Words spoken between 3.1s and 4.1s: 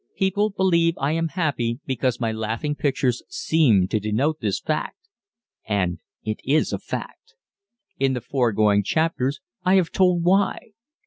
seem to